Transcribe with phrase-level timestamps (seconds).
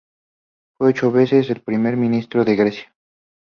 [0.79, 2.91] Fue ocho veces el primer ministro de Grecia.